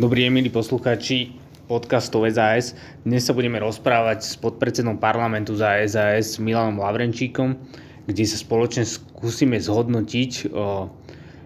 Dobrý 0.00 0.24
deň, 0.24 0.32
milí 0.32 0.48
poslucháči 0.48 1.36
podcastov 1.68 2.24
SAS. 2.32 2.72
Dnes 3.04 3.20
sa 3.20 3.36
budeme 3.36 3.60
rozprávať 3.60 4.24
s 4.24 4.32
podpredsedom 4.40 4.96
parlamentu 4.96 5.52
za 5.52 5.76
SAS 5.84 6.40
Milanom 6.40 6.80
Lavrenčíkom, 6.80 7.60
kde 8.08 8.24
sa 8.24 8.40
spoločne 8.40 8.88
skúsime 8.88 9.60
zhodnotiť 9.60 10.56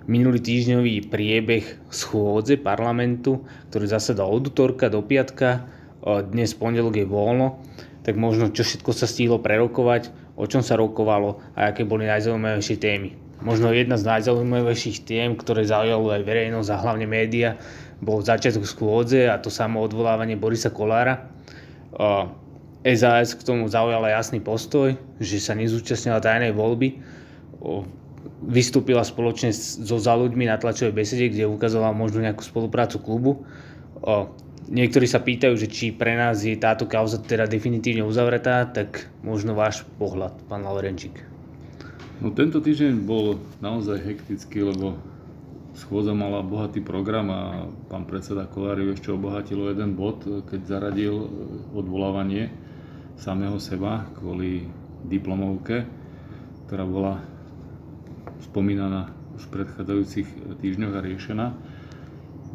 minulý 0.06 0.38
týždňový 0.38 1.10
priebeh 1.10 1.82
schôdze 1.90 2.54
parlamentu, 2.62 3.42
ktorý 3.74 3.90
zasadal 3.90 4.30
od 4.30 4.46
útorka 4.46 4.86
do 4.86 5.02
piatka, 5.02 5.66
dnes 6.06 6.54
pondelok 6.54 7.02
je 7.02 7.10
voľno, 7.10 7.58
tak 8.06 8.14
možno 8.14 8.54
čo 8.54 8.62
všetko 8.62 8.90
sa 8.94 9.10
stihlo 9.10 9.42
prerokovať, 9.42 10.14
o 10.38 10.46
čom 10.46 10.62
sa 10.62 10.78
rokovalo 10.78 11.42
a 11.58 11.74
aké 11.74 11.82
boli 11.82 12.06
najzaujímavejšie 12.06 12.78
témy. 12.78 13.23
Možno 13.44 13.76
jedna 13.76 14.00
z 14.00 14.08
najzaujímavejších 14.08 15.04
tém, 15.04 15.36
ktoré 15.36 15.68
zaujalo 15.68 16.08
aj 16.16 16.24
verejnosť 16.24 16.68
a 16.72 16.80
hlavne 16.80 17.04
média, 17.04 17.60
bol 18.00 18.24
začiatok 18.24 18.64
schôdze 18.64 19.28
a 19.28 19.36
to 19.36 19.52
samo 19.52 19.84
odvolávanie 19.84 20.40
Borisa 20.40 20.72
Kolára. 20.72 21.28
SAS 22.84 23.36
k 23.36 23.44
tomu 23.44 23.68
zaujala 23.68 24.16
jasný 24.16 24.40
postoj, 24.40 24.96
že 25.20 25.44
sa 25.44 25.52
nezúčastnila 25.52 26.24
tajnej 26.24 26.56
voľby. 26.56 27.04
Vystúpila 28.44 29.04
spoločne 29.04 29.52
so 29.52 29.96
za 30.00 30.16
ľuďmi 30.16 30.48
na 30.48 30.56
tlačovej 30.56 30.96
besede, 30.96 31.28
kde 31.28 31.44
ukazovala 31.48 31.92
možno 31.92 32.24
nejakú 32.24 32.40
spoluprácu 32.40 32.96
klubu. 33.00 33.32
Niektorí 34.72 35.04
sa 35.04 35.20
pýtajú, 35.20 35.60
že 35.60 35.68
či 35.68 35.92
pre 35.92 36.16
nás 36.16 36.40
je 36.40 36.56
táto 36.56 36.88
kauza 36.88 37.20
teda 37.20 37.44
definitívne 37.44 38.04
uzavretá, 38.08 38.64
tak 38.64 39.12
možno 39.20 39.52
váš 39.52 39.84
pohľad, 40.00 40.32
pán 40.48 40.64
Laurenčík. 40.64 41.33
No 42.24 42.32
tento 42.32 42.56
týždeň 42.56 43.04
bol 43.04 43.36
naozaj 43.60 44.00
hektický, 44.00 44.64
lebo 44.64 44.96
schôdza 45.76 46.16
mala 46.16 46.40
bohatý 46.40 46.80
program 46.80 47.28
a 47.28 47.68
pán 47.92 48.08
predseda 48.08 48.48
Koláriv 48.48 48.96
ešte 48.96 49.12
obohatil 49.12 49.60
o 49.60 49.68
jeden 49.68 49.92
bod, 49.92 50.24
keď 50.48 50.60
zaradil 50.64 51.12
e, 51.20 51.28
odvolávanie 51.76 52.48
samého 53.20 53.60
seba 53.60 54.08
kvôli 54.16 54.64
diplomovke, 55.04 55.84
ktorá 56.64 56.88
bola 56.88 57.20
spomínaná 58.48 59.12
už 59.36 59.44
v 59.44 59.60
predchádzajúcich 59.60 60.28
týždňoch 60.64 60.96
a 60.96 61.04
riešená. 61.04 61.46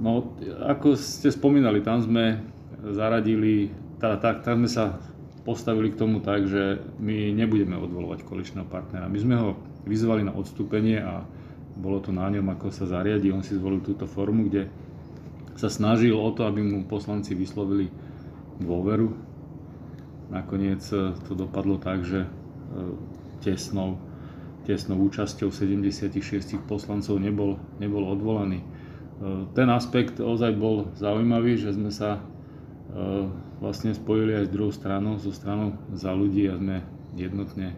No, 0.02 0.34
ako 0.66 0.97
ste 0.97 1.30
spomínali, 1.30 1.86
tam 1.86 2.02
sme 2.02 2.42
zaradili, 2.90 3.70
tá, 4.02 4.17
tá, 4.17 4.34
tam 4.34 4.66
sme 4.66 4.70
sa 4.73 4.97
postavili 5.44 5.92
k 5.92 6.00
tomu 6.00 6.20
tak, 6.20 6.48
že 6.48 6.84
my 7.00 7.32
nebudeme 7.32 7.80
odvolovať 7.80 8.28
koaličného 8.28 8.68
partnera. 8.68 9.12
My 9.12 9.20
sme 9.20 9.36
ho 9.40 9.50
vyzvali 9.88 10.28
na 10.28 10.36
odstúpenie 10.36 11.00
a 11.00 11.23
bolo 11.80 12.04
to 12.04 12.12
na 12.12 12.28
ňom, 12.28 12.52
ako 12.52 12.76
sa 12.76 12.86
zariadi. 12.86 13.31
On 13.31 13.40
si 13.40 13.56
zvolil 13.56 13.80
túto 13.80 14.04
formu, 14.04 14.52
kde 14.52 14.68
sa 15.56 15.72
snažil 15.72 16.16
o 16.16 16.30
to, 16.36 16.44
aby 16.48 16.59
mu 16.59 16.88
poslanci 16.88 17.36
vyslovili 17.36 17.88
dôveru. 18.59 19.12
Nakoniec 20.30 20.84
e, 20.92 21.16
to 21.26 21.34
dopadlo 21.36 21.80
tak, 21.80 22.03
že 22.03 22.24
e, 22.24 22.30
tesnou, 23.44 24.00
tesnou 24.68 25.00
účasťou 25.08 25.52
76 25.52 26.59
poslancov 26.68 27.18
nebol, 27.18 27.59
nebol 27.80 28.08
odvolaný. 28.08 28.59
E, 28.59 28.66
ten 29.56 29.68
aspekt 29.72 30.20
ozaj 30.20 30.56
bol 30.56 30.92
zaujímavý, 31.00 31.59
že 31.59 31.76
sme 31.76 31.92
sa 31.92 32.24
vlastne 33.60 33.92
spojili 33.92 34.40
aj 34.40 34.48
s 34.48 34.54
druhou 34.56 34.74
stranou, 34.74 35.20
so 35.20 35.32
stranou 35.36 35.76
za 35.92 36.16
ľudí 36.16 36.48
a 36.48 36.56
sme 36.56 36.84
jednotne 37.16 37.76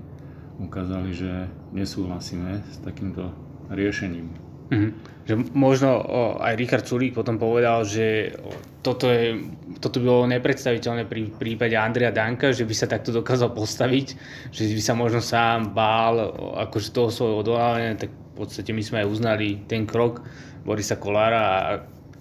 ukázali, 0.61 1.09
že 1.13 1.49
nesúhlasíme 1.73 2.61
s 2.69 2.77
takýmto 2.85 3.33
riešením. 3.73 4.29
Mm-hmm. 4.71 4.91
Že 5.27 5.33
možno 5.51 5.99
o, 5.99 6.21
aj 6.39 6.55
Richard 6.55 6.87
Sulík 6.87 7.11
potom 7.11 7.35
povedal, 7.35 7.83
že 7.83 8.31
toto, 8.79 9.11
je, 9.11 9.51
toto 9.83 9.99
by 9.99 10.05
bolo 10.07 10.31
nepredstaviteľné 10.31 11.11
pri 11.11 11.27
prípade 11.35 11.75
Andrea 11.75 12.09
Danka, 12.09 12.55
že 12.55 12.63
by 12.63 12.71
sa 12.71 12.87
takto 12.87 13.11
dokázal 13.11 13.51
postaviť, 13.51 14.07
že 14.55 14.71
by 14.71 14.81
sa 14.81 14.95
možno 14.95 15.19
sám 15.19 15.75
bál 15.75 16.31
akože 16.55 16.95
toho 16.95 17.11
svojho 17.11 17.43
odvolávania, 17.43 17.99
tak 17.99 18.15
v 18.15 18.33
podstate 18.39 18.71
my 18.71 18.79
sme 18.79 19.03
aj 19.03 19.11
uznali 19.11 19.47
ten 19.67 19.83
krok 19.83 20.23
Borisa 20.63 20.95
Kolára 20.95 21.43
a, 21.43 21.59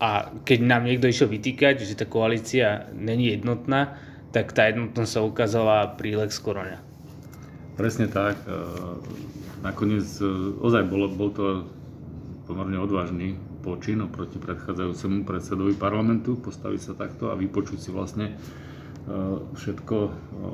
a 0.00 0.33
keď 0.49 0.59
nám 0.65 0.88
niekto 0.88 1.06
išiel 1.06 1.28
vytýkať, 1.28 1.84
že 1.84 1.94
tá 1.94 2.09
koalícia 2.09 2.88
není 2.97 3.37
jednotná, 3.37 4.00
tak 4.33 4.56
tá 4.56 4.66
jednotnosť 4.72 5.11
sa 5.12 5.21
ukázala 5.21 5.77
pri 6.00 6.25
Lex 6.25 6.41
Korona. 6.41 6.81
Presne 7.77 8.09
tak 8.09 8.41
nakoniec 9.61 10.09
e, 10.21 10.27
ozaj 10.61 10.83
bol, 10.88 11.09
bol 11.12 11.31
to 11.33 11.69
pomerne 12.49 12.81
odvážny 12.81 13.37
počin 13.61 14.00
oproti 14.00 14.41
predchádzajúcemu 14.41 15.28
predsedovi 15.28 15.77
parlamentu, 15.77 16.41
postaviť 16.41 16.81
sa 16.81 16.93
takto 16.97 17.28
a 17.28 17.37
vypočuť 17.37 17.78
si 17.78 17.91
vlastne 17.93 18.32
e, 18.32 18.34
všetko 19.55 19.97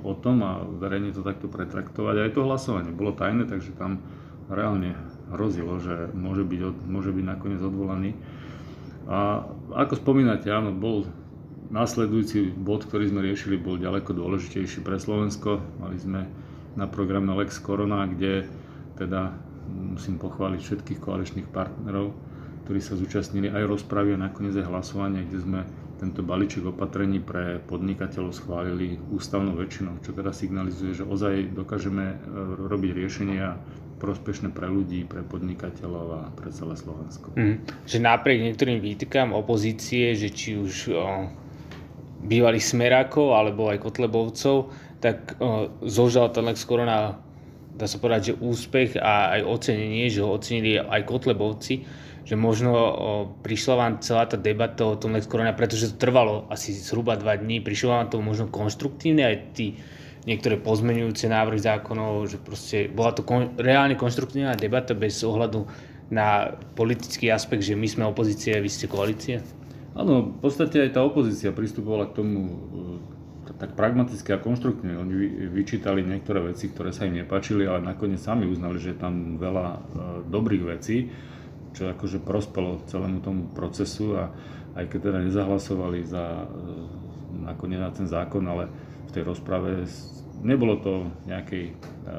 o 0.02 0.12
tom 0.18 0.42
a 0.42 0.58
verejne 0.62 1.14
to 1.14 1.22
takto 1.22 1.46
pretraktovať. 1.46 2.26
Aj 2.26 2.30
to 2.34 2.46
hlasovanie 2.46 2.90
bolo 2.90 3.14
tajné, 3.14 3.46
takže 3.46 3.78
tam 3.78 4.02
reálne 4.50 4.94
hrozilo, 5.30 5.78
že 5.82 6.10
môže 6.14 6.46
byť, 6.46 6.60
môže 6.86 7.10
byť 7.14 7.24
nakoniec 7.26 7.62
odvolaný. 7.62 8.14
A 9.06 9.46
ako 9.74 10.02
spomínate, 10.02 10.50
áno, 10.50 10.74
bol 10.74 11.06
následujúci 11.70 12.54
bod, 12.54 12.86
ktorý 12.86 13.10
sme 13.10 13.22
riešili, 13.22 13.58
bol 13.58 13.78
ďaleko 13.78 14.14
dôležitejší 14.14 14.82
pre 14.82 14.98
Slovensko. 14.98 15.62
Mali 15.78 15.98
sme 15.98 16.26
na 16.74 16.86
programe 16.90 17.34
Lex 17.34 17.58
Corona, 17.62 18.06
kde 18.06 18.46
teda 18.98 19.34
musím 19.66 20.18
pochváliť 20.18 20.60
všetkých 20.62 21.02
koaličných 21.02 21.48
partnerov, 21.50 22.14
ktorí 22.66 22.78
sa 22.82 22.98
zúčastnili 22.98 23.50
aj 23.50 23.66
rozpravy 23.66 24.14
a 24.14 24.22
nakoniec 24.30 24.54
aj 24.58 24.70
hlasovania, 24.70 25.26
kde 25.26 25.38
sme 25.42 25.60
tento 25.96 26.20
balíček 26.20 26.76
opatrení 26.76 27.24
pre 27.24 27.56
podnikateľov 27.64 28.36
schválili 28.36 29.00
ústavnou 29.16 29.56
väčšinou, 29.56 30.04
čo 30.04 30.12
teda 30.12 30.28
signalizuje, 30.28 30.92
že 30.92 31.08
ozaj 31.08 31.56
dokážeme 31.56 32.04
e, 32.04 32.16
robiť 32.68 32.90
riešenia 32.92 33.56
prospešné 33.96 34.52
pre 34.52 34.68
ľudí, 34.68 35.08
pre 35.08 35.24
podnikateľov 35.24 36.06
a 36.12 36.22
pre 36.36 36.52
celé 36.52 36.76
Slovensko. 36.76 37.32
Mm. 37.34 37.64
Že 37.88 37.98
napriek 38.04 38.38
niektorým 38.44 38.78
výtkam 38.80 39.32
opozície, 39.32 40.12
že 40.12 40.28
či 40.28 40.56
už 40.60 40.74
o, 40.92 40.94
bývalých 42.24 42.76
smerákov 42.76 43.32
alebo 43.32 43.72
aj 43.72 43.80
kotlebovcov, 43.80 44.72
tak 45.00 45.40
o, 45.40 45.72
zožal 45.84 46.28
ten 46.32 46.44
Lex 46.44 46.64
Korona 46.68 47.26
dá 47.76 47.84
sa 47.84 48.00
povedať, 48.00 48.32
že 48.32 48.40
úspech 48.40 48.96
a 48.96 49.36
aj 49.36 49.40
ocenenie, 49.44 50.08
že 50.08 50.24
ho 50.24 50.32
ocenili 50.32 50.80
aj 50.80 51.04
Kotlebovci, 51.04 51.84
že 52.24 52.34
možno 52.34 52.72
o, 52.72 52.88
prišla 53.44 53.74
vám 53.76 53.92
celá 54.00 54.24
tá 54.24 54.40
debata 54.40 54.88
o 54.88 54.96
tom 54.96 55.12
Lex 55.12 55.28
Corona, 55.28 55.52
pretože 55.52 55.92
to 55.92 56.00
trvalo 56.00 56.48
asi 56.48 56.72
zhruba 56.72 57.20
dva 57.20 57.36
dní, 57.36 57.60
prišlo 57.60 57.92
vám 57.92 58.08
to 58.08 58.18
možno 58.24 58.48
konštruktívne, 58.48 59.22
aj 59.28 59.36
tí 59.52 59.76
niektoré 60.26 60.58
pozmenujúce 60.58 61.30
návrhy 61.30 61.62
zákonov, 61.62 62.26
že 62.26 62.36
proste 62.42 62.90
bola 62.90 63.14
to 63.14 63.22
kon, 63.22 63.54
reálne 63.56 63.94
konštruktívna 63.94 64.58
debata 64.58 64.92
bez 64.92 65.22
ohľadu 65.22 65.64
na 66.10 66.54
politický 66.74 67.30
aspekt, 67.30 67.62
že 67.62 67.78
my 67.78 67.86
sme 67.86 68.04
opozícia 68.06 68.58
a 68.58 68.62
vy 68.62 68.70
ste 68.70 68.90
koalícia? 68.90 69.42
Áno, 69.96 70.36
v 70.36 70.38
podstate 70.44 70.82
aj 70.82 70.98
tá 70.98 71.00
opozícia 71.00 71.54
pristupovala 71.54 72.12
k 72.12 72.20
tomu 72.20 72.38
tak 73.56 73.72
pragmaticky 73.72 74.36
a 74.36 74.42
konštruktívne. 74.42 75.00
Oni 75.00 75.14
vyčítali 75.48 76.04
niektoré 76.04 76.44
veci, 76.44 76.68
ktoré 76.68 76.92
sa 76.92 77.08
im 77.08 77.16
nepáčili, 77.16 77.64
ale 77.64 77.80
nakoniec 77.80 78.20
sami 78.20 78.44
uznali, 78.44 78.76
že 78.76 78.92
je 78.92 79.00
tam 79.00 79.40
veľa 79.40 79.66
e, 79.72 79.78
dobrých 80.28 80.64
vecí, 80.76 81.08
čo 81.72 81.88
akože 81.88 82.20
prospelo 82.20 82.84
celému 82.84 83.24
tomu 83.24 83.48
procesu 83.56 84.12
a 84.20 84.28
aj 84.76 84.92
keď 84.92 85.00
teda 85.08 85.18
nezahlasovali 85.24 86.04
za 86.04 86.24
e, 86.24 86.46
nakoniec 87.48 87.80
na 87.80 87.92
ten 87.96 88.04
zákon, 88.04 88.44
ale 88.44 88.68
tej 89.16 89.24
rozprave. 89.24 89.88
Nebolo 90.44 90.76
to 90.76 90.92
nejakej, 91.24 91.72
e, 91.72 92.12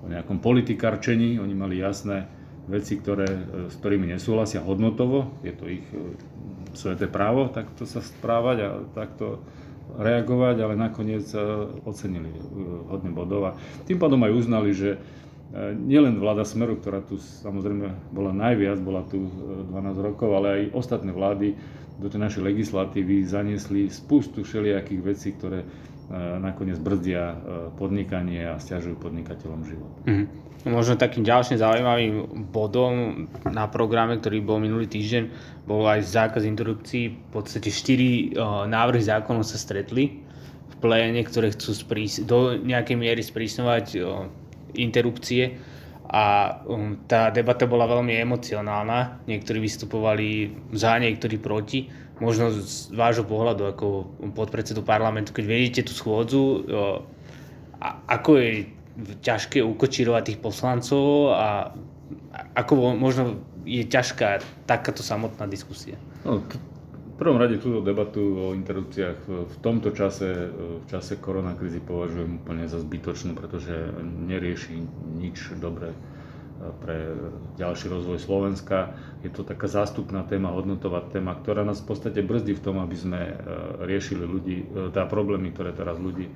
o 0.00 0.06
nejakom 0.06 0.38
politikarčení, 0.38 1.42
oni 1.42 1.54
mali 1.58 1.82
jasné 1.82 2.30
veci, 2.70 3.02
ktoré, 3.02 3.26
s 3.66 3.74
ktorými 3.82 4.06
nesúhlasia 4.14 4.62
hodnotovo, 4.62 5.34
je 5.42 5.52
to 5.58 5.66
ich 5.66 5.82
sveté 6.74 7.10
právo 7.10 7.50
takto 7.50 7.82
sa 7.86 7.98
správať 8.02 8.56
a 8.62 8.68
takto 8.94 9.42
reagovať, 9.90 10.56
ale 10.62 10.74
nakoniec 10.78 11.26
ocenili 11.82 12.30
hodne 12.86 13.10
bodov. 13.10 13.50
A 13.50 13.58
tým 13.90 13.98
pádom 13.98 14.22
aj 14.22 14.32
uznali, 14.38 14.70
že 14.70 15.02
nielen 15.82 16.22
vláda 16.22 16.46
Smeru, 16.46 16.78
ktorá 16.78 17.02
tu 17.02 17.18
samozrejme 17.18 18.14
bola 18.14 18.30
najviac, 18.30 18.78
bola 18.78 19.02
tu 19.02 19.26
12 19.26 19.74
rokov, 19.98 20.30
ale 20.30 20.48
aj 20.54 20.62
ostatné 20.78 21.10
vlády 21.10 21.58
do 22.00 22.08
tej 22.08 22.20
našej 22.24 22.42
legislatívy 22.42 23.28
zaniesli 23.28 23.92
spustu 23.92 24.40
všelijakých 24.40 25.00
vecí, 25.04 25.36
ktoré 25.36 25.62
nakoniec 26.40 26.80
brzdia 26.82 27.38
podnikanie 27.78 28.42
a 28.42 28.58
stiažujú 28.58 28.98
podnikateľom 28.98 29.60
život. 29.62 29.92
Mm-hmm. 30.10 30.26
Možno 30.66 30.98
takým 30.98 31.24
ďalším 31.24 31.56
zaujímavým 31.56 32.14
bodom 32.50 33.24
na 33.48 33.70
programe, 33.70 34.18
ktorý 34.18 34.44
bol 34.44 34.58
minulý 34.58 34.90
týždeň, 34.90 35.24
bol 35.64 35.86
aj 35.86 36.04
zákaz 36.04 36.42
interrupcií. 36.44 37.14
V 37.14 37.28
podstate 37.30 37.70
štyri 37.70 38.34
návrhy 38.68 39.00
zákonov 39.06 39.46
sa 39.46 39.56
stretli 39.56 40.20
v 40.68 40.74
pléne, 40.82 41.22
ktoré 41.22 41.54
chcú 41.54 41.72
sprís- 41.72 42.20
do 42.26 42.58
nejakej 42.58 42.96
miery 42.98 43.22
sprísňovať 43.22 44.02
interrupcie 44.76 45.56
a 46.10 46.58
um, 46.66 46.98
tá 47.06 47.30
debata 47.30 47.70
bola 47.70 47.86
veľmi 47.86 48.18
emocionálna. 48.18 49.22
Niektorí 49.30 49.62
vystupovali 49.62 50.50
za, 50.74 50.98
niektorí 50.98 51.38
proti. 51.38 51.86
Možno 52.18 52.50
z 52.50 52.90
vášho 52.92 53.24
pohľadu 53.24 53.70
ako 53.70 53.86
podpredsedu 54.34 54.82
parlamentu, 54.84 55.32
keď 55.32 55.44
vedíte 55.46 55.80
tú 55.88 55.96
schôdzu, 55.96 56.68
ako 58.10 58.30
je 58.36 58.68
ťažké 59.24 59.64
ukočírovať 59.64 60.34
tých 60.34 60.38
poslancov 60.44 61.32
a 61.32 61.72
ako 62.52 62.92
možno 62.98 63.40
je 63.64 63.86
ťažká 63.88 64.44
takáto 64.68 65.00
samotná 65.00 65.48
diskusia? 65.48 65.96
No, 66.26 66.44
prvom 67.20 67.36
rade 67.36 67.60
túto 67.60 67.84
debatu 67.84 68.50
o 68.50 68.56
interrupciách 68.56 69.18
v 69.28 69.56
tomto 69.60 69.92
čase, 69.92 70.48
v 70.80 70.84
čase 70.88 71.20
koronakrízy 71.20 71.84
považujem 71.84 72.40
úplne 72.40 72.64
za 72.64 72.80
zbytočnú, 72.80 73.36
pretože 73.36 73.92
nerieši 74.24 74.80
nič 75.20 75.52
dobré 75.60 75.92
pre 76.80 77.16
ďalší 77.56 77.88
rozvoj 77.88 78.20
Slovenska. 78.20 78.92
Je 79.24 79.32
to 79.32 79.44
taká 79.44 79.64
zástupná 79.64 80.24
téma, 80.28 80.52
hodnotová 80.52 81.00
téma, 81.08 81.32
ktorá 81.32 81.64
nás 81.64 81.80
v 81.80 81.88
podstate 81.88 82.20
brzdí 82.20 82.52
v 82.56 82.64
tom, 82.64 82.76
aby 82.84 82.96
sme 82.96 83.20
e, 83.20 83.34
riešili 83.88 84.24
ľudí, 84.28 84.56
e, 84.60 84.64
tá 84.92 85.08
problémy, 85.08 85.56
ktoré 85.56 85.72
teraz 85.72 85.96
ľudí, 85.96 86.28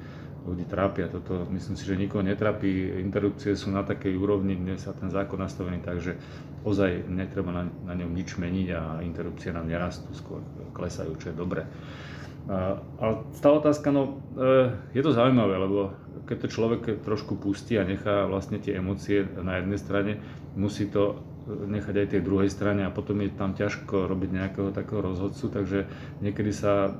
ľudí 0.44 0.68
trápia. 0.68 1.08
Toto 1.08 1.48
myslím 1.50 1.74
si, 1.74 1.84
že 1.88 1.96
nikoho 1.96 2.20
netrápi. 2.20 3.00
Interrupcie 3.00 3.56
sú 3.56 3.72
na 3.72 3.82
takej 3.82 4.14
úrovni, 4.14 4.54
dnes 4.54 4.84
sa 4.84 4.92
ten 4.92 5.08
zákon 5.08 5.40
nastavený 5.40 5.80
tak, 5.80 6.04
že 6.04 6.20
ozaj 6.62 7.08
netreba 7.08 7.50
na, 7.50 7.64
na 7.88 7.94
ňom 7.96 8.12
nič 8.12 8.36
meniť 8.36 8.68
a 8.76 8.82
interrupcie 9.00 9.50
nám 9.52 9.68
nerastú, 9.68 10.12
skôr 10.12 10.44
klesajú, 10.76 11.16
čo 11.16 11.32
je 11.32 11.36
dobré. 11.36 11.64
Ale 13.00 13.24
tá 13.40 13.48
otázka, 13.56 13.88
no 13.88 14.20
e, 14.36 14.68
je 14.92 15.00
to 15.00 15.16
zaujímavé, 15.16 15.56
lebo 15.56 15.96
keď 16.28 16.44
to 16.44 16.52
človek 16.52 16.82
trošku 17.00 17.40
pustí 17.40 17.80
a 17.80 17.88
nechá 17.88 18.28
vlastne 18.28 18.60
tie 18.60 18.76
emócie 18.76 19.24
na 19.40 19.56
jednej 19.64 19.80
strane, 19.80 20.12
musí 20.52 20.92
to 20.92 21.24
nechať 21.48 21.94
aj 22.04 22.08
tej 22.16 22.22
druhej 22.24 22.48
strane 22.52 22.84
a 22.84 22.92
potom 22.92 23.20
je 23.20 23.32
tam 23.32 23.56
ťažko 23.56 24.08
robiť 24.08 24.30
nejakého 24.32 24.70
takého 24.76 25.00
rozhodcu, 25.00 25.44
takže 25.52 25.88
niekedy 26.20 26.52
sa 26.52 26.88
e, 26.88 26.92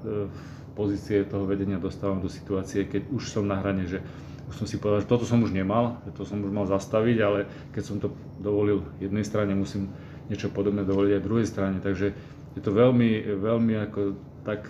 pozície 0.75 1.25
toho 1.25 1.47
vedenia 1.47 1.79
dostávam 1.79 2.19
do 2.19 2.29
situácie, 2.29 2.87
keď 2.91 3.09
už 3.15 3.31
som 3.31 3.47
na 3.47 3.59
hrane, 3.63 3.87
že 3.87 4.03
už 4.51 4.55
som 4.61 4.67
si 4.69 4.77
povedal, 4.77 5.07
že 5.07 5.11
toto 5.11 5.25
som 5.25 5.41
už 5.41 5.55
nemal, 5.55 6.03
že 6.05 6.13
to 6.13 6.23
som 6.29 6.43
už 6.45 6.53
mal 6.53 6.69
zastaviť, 6.69 7.17
ale 7.25 7.49
keď 7.73 7.83
som 7.83 7.97
to 7.97 8.13
dovolil 8.39 8.85
jednej 9.01 9.25
strane, 9.25 9.57
musím 9.57 9.89
niečo 10.29 10.53
podobné 10.53 10.85
dovoliť 10.85 11.13
aj 11.17 11.27
druhej 11.27 11.49
strane, 11.49 11.79
takže 11.81 12.13
je 12.55 12.61
to 12.61 12.71
veľmi, 12.71 13.41
veľmi 13.41 13.75
ako 13.89 14.01
tak 14.45 14.69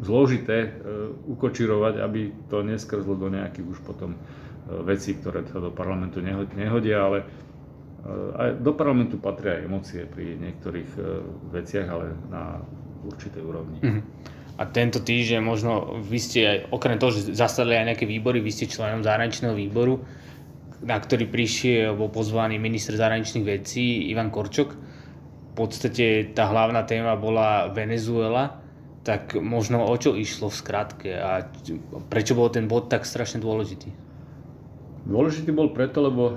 zložité 0.00 0.58
e, 0.64 0.70
ukočirovať, 1.28 1.94
aby 2.00 2.20
to 2.48 2.64
neskrzlo 2.64 3.16
do 3.16 3.28
nejakých 3.28 3.66
už 3.68 3.78
potom 3.84 4.16
e, 4.16 4.18
vecí, 4.86 5.16
ktoré 5.18 5.44
sa 5.48 5.60
do 5.60 5.74
parlamentu 5.74 6.24
nehodia, 6.24 7.04
ale 7.04 7.18
e, 7.20 7.26
aj 8.32 8.50
do 8.64 8.72
parlamentu 8.72 9.20
patria 9.20 9.60
aj 9.60 9.66
emócie 9.68 10.02
pri 10.08 10.40
niektorých 10.40 10.90
veciach, 11.52 11.86
ale 11.90 12.16
na 12.32 12.64
určitej 13.04 13.42
úrovni. 13.44 13.78
Mm-hmm. 13.80 14.39
A 14.60 14.68
tento 14.68 15.00
týždeň 15.00 15.40
možno 15.40 15.96
vy 16.04 16.18
ste 16.20 16.40
okrem 16.68 17.00
toho, 17.00 17.16
že 17.16 17.32
zasadli 17.32 17.80
aj 17.80 17.96
nejaké 17.96 18.04
výbory, 18.04 18.44
vy 18.44 18.52
ste 18.52 18.68
členom 18.68 19.00
zahraničného 19.00 19.56
výboru, 19.56 20.04
na 20.84 21.00
ktorý 21.00 21.32
prišiel, 21.32 21.96
bol 21.96 22.12
pozvaný 22.12 22.60
minister 22.60 22.92
zahraničných 22.92 23.48
vecí 23.48 24.12
Ivan 24.12 24.28
Korčok. 24.28 24.76
V 24.76 25.52
podstate 25.56 26.36
tá 26.36 26.52
hlavná 26.52 26.84
téma 26.84 27.16
bola 27.16 27.72
Venezuela 27.72 28.60
tak 29.00 29.32
možno 29.32 29.88
o 29.88 29.94
čo 29.96 30.12
išlo 30.12 30.52
v 30.52 30.60
skratke 30.60 31.10
a 31.16 31.48
prečo 32.12 32.36
bol 32.36 32.52
ten 32.52 32.68
bod 32.68 32.92
tak 32.92 33.08
strašne 33.08 33.40
dôležitý? 33.40 33.88
Dôležitý 35.08 35.56
bol 35.56 35.72
preto, 35.72 36.04
lebo 36.04 36.36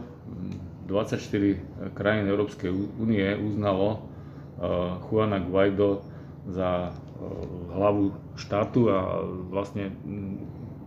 24 0.87 1.91
krajín 1.91 2.25
Európskej 2.31 2.71
únie 2.71 3.35
uznalo 3.35 3.99
uh, 3.99 4.95
Juana 5.11 5.43
Guaido 5.43 6.07
za 6.47 6.95
hlavu 7.73 8.15
štátu 8.35 8.89
a 8.91 9.23
vlastne 9.49 9.93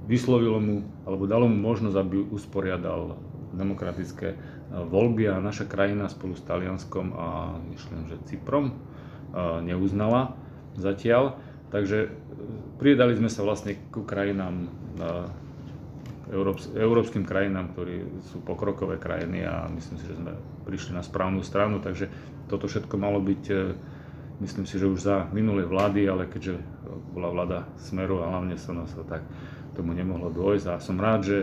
vyslovilo 0.06 0.58
mu, 0.62 0.76
alebo 1.08 1.26
dalo 1.26 1.50
mu 1.50 1.58
možnosť, 1.58 1.96
aby 1.98 2.16
usporiadal 2.30 3.18
demokratické 3.56 4.34
uh, 4.34 4.56
voľby 4.74 5.30
a 5.30 5.38
naša 5.38 5.64
krajina 5.70 6.10
spolu 6.10 6.34
s 6.34 6.42
Talianskom 6.42 7.14
a 7.14 7.56
myslím, 7.70 8.10
že 8.10 8.20
Cyprom 8.26 8.74
neuznala 9.62 10.32
zatiaľ. 10.80 11.36
Takže 11.68 11.98
e, 12.06 12.08
priedali 12.80 13.12
sme 13.18 13.28
sa 13.28 13.44
vlastne 13.44 13.76
ku 13.92 14.06
krajinám, 14.06 14.70
európskym 16.72 17.26
krajinám, 17.26 17.74
ktorí 17.74 18.06
sú 18.32 18.40
pokrokové 18.42 18.96
krajiny 18.96 19.44
a 19.44 19.68
myslím 19.70 19.96
si, 20.00 20.08
že 20.08 20.18
sme 20.18 20.32
prišli 20.64 20.96
na 20.96 21.04
správnu 21.04 21.44
stranu, 21.44 21.78
takže 21.78 22.08
toto 22.48 22.66
všetko 22.66 22.94
malo 22.96 23.20
byť, 23.20 23.44
myslím 24.40 24.66
si, 24.66 24.78
že 24.78 24.86
už 24.86 25.00
za 25.00 25.16
minulé 25.32 25.64
vlády, 25.64 26.08
ale 26.08 26.28
keďže 26.28 26.60
bola 27.12 27.32
vláda 27.32 27.58
Smeru 27.80 28.20
a 28.20 28.30
hlavne 28.30 28.56
sa 28.60 28.76
nás 28.76 28.92
tak 29.08 29.24
tomu 29.76 29.92
nemohlo 29.92 30.32
dôjsť 30.32 30.66
a 30.72 30.74
som 30.80 30.96
rád, 30.96 31.20
že 31.24 31.38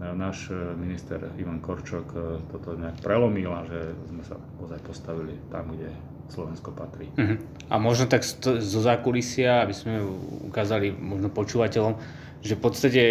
náš 0.00 0.48
e, 0.48 0.56
minister 0.80 1.20
Ivan 1.36 1.60
Korčok 1.60 2.06
toto 2.48 2.72
nejak 2.76 3.04
prelomil 3.04 3.52
a 3.52 3.64
že 3.68 3.92
sme 4.08 4.22
sa 4.24 4.36
ozaj 4.60 4.80
postavili 4.80 5.36
tam, 5.52 5.72
kde 5.76 5.92
Slovensko 6.30 6.72
patrí. 6.72 7.10
Uh-huh. 7.18 7.36
A 7.68 7.74
možno 7.76 8.06
tak 8.06 8.22
zo 8.24 8.80
zákulisia, 8.80 9.66
aby 9.66 9.74
sme 9.74 10.00
ukázali 10.48 10.94
možno 10.94 11.28
počúvateľom, 11.28 11.98
že 12.40 12.56
v 12.56 12.62
podstate 12.62 13.02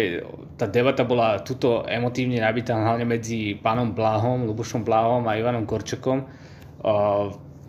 tá 0.58 0.66
debata 0.66 1.06
bola 1.06 1.38
tuto 1.44 1.86
emotívne 1.86 2.42
nabitá 2.42 2.74
hlavne 2.74 3.06
medzi 3.06 3.54
pánom 3.54 3.94
Bláhom, 3.94 4.48
Lubošom 4.48 4.82
Bláhom 4.82 5.22
a 5.30 5.38
Ivanom 5.38 5.68
Korčokom, 5.70 6.26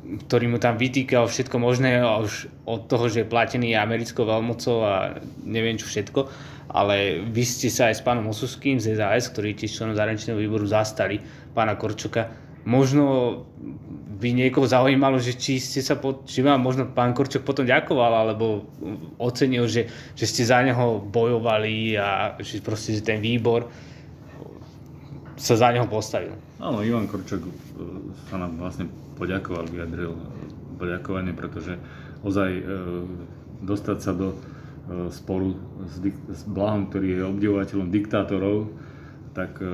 ktorý 0.01 0.45
mu 0.49 0.57
tam 0.57 0.75
vytýkal 0.81 1.29
všetko 1.29 1.61
možné 1.61 2.01
už 2.01 2.49
od 2.65 2.89
toho, 2.89 3.05
že 3.07 3.23
je 3.23 3.31
platený 3.31 3.77
americkou 3.77 4.25
veľmocou 4.25 4.77
a 4.81 4.93
neviem 5.45 5.77
čo 5.77 5.85
všetko, 5.85 6.25
ale 6.73 7.21
vy 7.21 7.43
ste 7.45 7.69
sa 7.69 7.93
aj 7.93 8.01
s 8.01 8.05
pánom 8.05 8.25
Osuským 8.31 8.81
z 8.81 8.97
SAS, 8.97 9.29
ktorý 9.29 9.53
tiež 9.53 9.71
členom 9.71 9.95
zahraničného 9.95 10.39
výboru 10.39 10.65
zastali 10.65 11.21
pána 11.53 11.77
Korčoka. 11.77 12.31
Možno 12.65 13.45
by 14.21 14.29
niekoho 14.37 14.69
zaujímalo, 14.69 15.17
že 15.17 15.33
či 15.33 15.57
ste 15.57 15.81
sa, 15.81 15.97
po, 15.97 16.21
či 16.29 16.45
vám 16.45 16.61
možno 16.61 16.85
pán 16.89 17.13
Korčok 17.17 17.41
potom 17.41 17.65
ďakoval, 17.65 18.25
alebo 18.25 18.69
ocenil, 19.17 19.65
že, 19.65 19.89
že 20.13 20.25
ste 20.29 20.45
za 20.45 20.61
neho 20.61 21.01
bojovali 21.01 21.97
a 21.97 22.37
že 22.37 22.61
proste, 22.61 22.93
že 22.97 23.01
ten 23.01 23.17
výbor 23.17 23.65
sa 25.41 25.57
za 25.57 25.67
neho 25.73 25.89
postavil. 25.89 26.37
Áno, 26.61 26.85
Ivan 26.85 27.09
Korčok 27.09 27.41
e, 27.41 27.51
sa 28.29 28.37
nám 28.37 28.61
vlastne 28.61 28.85
poďakoval, 29.17 29.65
vyjadril 29.67 30.13
poďakovanie, 30.77 31.33
pretože 31.33 31.81
ozaj 32.21 32.51
e, 32.53 32.63
dostať 33.65 33.97
sa 33.97 34.13
do 34.13 34.33
e, 34.33 34.37
sporu 35.09 35.57
s, 35.89 35.97
dik- 36.01 36.25
s 36.29 36.45
Blahom, 36.45 36.89
ktorý 36.89 37.07
je 37.17 37.21
obdivovateľom 37.25 37.89
diktátorov, 37.89 38.69
tak 39.31 39.63
e, 39.63 39.65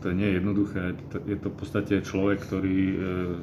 to 0.00 0.06
nie 0.16 0.26
je 0.26 0.36
jednoduché. 0.40 0.82
Je 1.28 1.36
to 1.36 1.52
v 1.52 1.56
podstate 1.56 1.94
človek, 2.00 2.40
ktorý 2.40 2.78
e, 2.80 2.96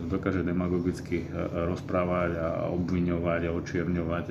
dokáže 0.10 0.41
demagogicky 0.41 1.24
e, 1.24 1.27
rozprávať 1.69 2.31
a 2.36 2.48
obviňovať 2.74 3.41
a 3.45 3.55
očierňovať. 3.55 4.25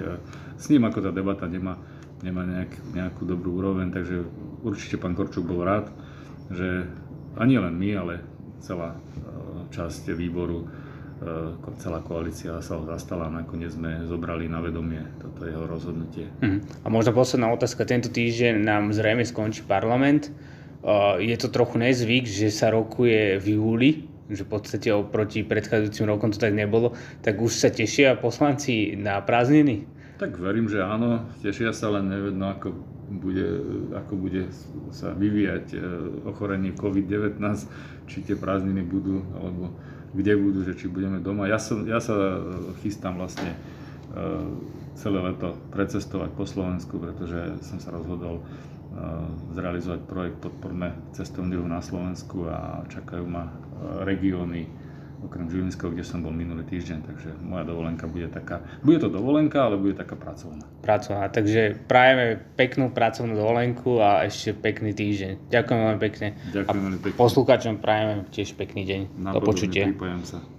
S 0.58 0.66
ním 0.68 0.88
ako 0.88 0.98
tá 1.06 1.10
debata 1.14 1.46
nemá, 1.46 1.78
nemá 2.26 2.42
nejak, 2.42 2.72
nejakú 2.92 3.22
dobrú 3.22 3.62
úroveň, 3.62 3.94
takže 3.94 4.26
určite 4.66 4.98
pán 4.98 5.14
Korčuk 5.14 5.46
bol 5.46 5.62
rád, 5.62 5.94
že 6.50 6.90
ani 7.36 7.60
len 7.60 7.74
my, 7.76 7.90
ale 7.96 8.14
celá 8.60 8.96
časť 9.70 10.12
výboru, 10.16 10.66
celá 11.80 12.04
koalícia 12.04 12.60
sa 12.60 12.76
ho 12.76 12.84
zastala 12.84 13.32
a 13.32 13.34
nakoniec 13.40 13.72
sme 13.72 14.04
zobrali 14.04 14.52
na 14.52 14.60
vedomie 14.60 15.00
toto 15.16 15.48
jeho 15.48 15.64
rozhodnutie. 15.64 16.28
Uh-huh. 16.44 16.60
A 16.84 16.86
možno 16.92 17.16
posledná 17.16 17.48
otázka. 17.52 17.88
Tento 17.88 18.12
týždeň 18.12 18.60
nám 18.60 18.92
zrejme 18.92 19.24
skončí 19.24 19.64
parlament 19.64 20.28
je 21.18 21.36
to 21.36 21.48
trochu 21.50 21.82
nezvyk, 21.82 22.24
že 22.30 22.54
sa 22.54 22.70
rokuje 22.70 23.42
v 23.42 23.46
júli, 23.58 23.90
že 24.30 24.46
v 24.46 24.50
podstate 24.50 24.88
oproti 24.94 25.42
predchádzajúcim 25.42 26.06
rokom 26.06 26.30
to 26.30 26.38
tak 26.38 26.54
nebolo, 26.54 26.94
tak 27.22 27.42
už 27.42 27.50
sa 27.58 27.70
tešia 27.74 28.14
poslanci 28.18 28.94
na 28.94 29.18
prázdniny? 29.18 29.86
Tak 30.22 30.38
verím, 30.38 30.70
že 30.70 30.80
áno, 30.80 31.26
tešia 31.42 31.74
sa, 31.74 31.92
len 31.92 32.08
nevedno, 32.08 32.48
ako 32.54 32.72
bude, 33.06 33.46
ako 33.94 34.12
bude 34.18 34.50
sa 34.90 35.14
vyvíjať 35.14 35.66
e, 35.72 35.78
ochorenie 36.26 36.74
COVID-19, 36.74 37.38
či 38.10 38.18
tie 38.26 38.34
prázdniny 38.34 38.82
budú, 38.82 39.22
alebo 39.38 39.70
kde 40.14 40.32
budú, 40.34 40.66
že 40.66 40.74
či 40.74 40.90
budeme 40.90 41.22
doma. 41.22 41.46
Ja, 41.46 41.62
som, 41.62 41.86
ja 41.86 42.02
sa 42.02 42.42
chystám 42.82 43.18
vlastne 43.18 43.54
e, 43.54 43.58
celé 44.98 45.18
leto 45.22 45.54
precestovať 45.70 46.30
po 46.34 46.44
Slovensku, 46.48 46.98
pretože 46.98 47.60
som 47.62 47.78
sa 47.78 47.92
rozhodol 47.92 48.42
zrealizovať 49.52 50.08
projekt 50.08 50.40
Podporné 50.40 50.96
cestovný 51.12 51.60
ruch 51.60 51.68
na 51.68 51.84
Slovensku 51.84 52.48
a 52.48 52.80
čakajú 52.88 53.28
ma 53.28 53.52
regióny 54.08 54.64
okrem 55.22 55.48
Žilinského, 55.48 55.92
kde 55.92 56.04
som 56.04 56.20
bol 56.20 56.34
minulý 56.34 56.66
týždeň, 56.68 56.98
takže 57.06 57.30
moja 57.40 57.64
dovolenka 57.64 58.04
bude 58.04 58.28
taká, 58.28 58.60
bude 58.84 59.00
to 59.00 59.08
dovolenka, 59.08 59.64
ale 59.64 59.80
bude 59.80 59.96
taká 59.96 60.16
pracovná. 60.16 60.64
Pracovná, 60.84 61.28
takže 61.32 61.76
prajeme 61.88 62.40
peknú 62.56 62.92
pracovnú 62.92 63.36
dovolenku 63.36 64.00
a 64.02 64.24
ešte 64.28 64.52
pekný 64.52 64.92
týždeň. 64.92 65.48
Ďakujem 65.48 65.78
veľmi 65.78 66.00
pekne. 66.00 66.28
Ďakujem 66.52 66.82
veľmi 66.82 67.00
pekne. 67.00 67.16
Poslucháčom 67.16 67.74
prajeme 67.80 68.28
tiež 68.32 68.56
pekný 68.56 68.82
deň. 68.84 69.00
Na 69.20 69.30
Do 69.32 69.40
počutia. 69.40 69.88
Sa. 70.26 70.55